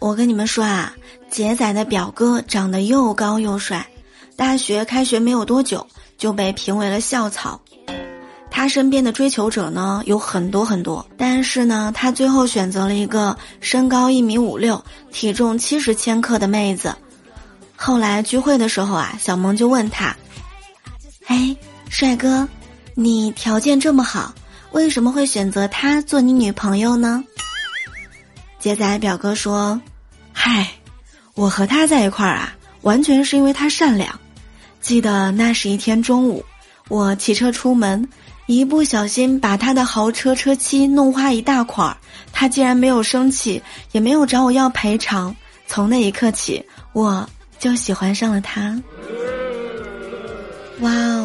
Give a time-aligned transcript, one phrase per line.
[0.00, 0.94] 我跟你们说啊，
[1.28, 3.86] 杰仔的表哥长得又高又帅，
[4.34, 5.86] 大学开学没有多久
[6.16, 7.60] 就被评为了校草。
[8.50, 14.82] 他身边的追求者呢有很多很多，但是呢，他最后选择了一个身高一米五六、
[15.12, 16.96] 体重七十千克的妹子。
[17.76, 20.16] 后来聚会的时候啊，小萌就问他
[21.28, 21.54] ：“哎，
[21.90, 22.48] 帅哥，
[22.94, 24.34] 你条件这么好，
[24.72, 27.22] 为什么会选择她做你女朋友呢？”
[28.58, 29.80] 杰仔表哥说
[30.32, 30.66] ：“嗨，
[31.34, 34.18] 我和他在一块儿啊，完全是因为他善良。
[34.80, 36.44] 记得那是一天中午，
[36.88, 38.08] 我骑车出门。”
[38.46, 41.96] 一不小心把他的豪车车漆弄花一大块儿，
[42.32, 45.32] 他竟然没有生气，也没有找我要赔偿。
[45.68, 46.60] 从那一刻起，
[46.92, 47.24] 我
[47.60, 48.76] 就喜欢上了他。
[50.80, 51.19] 哇哦！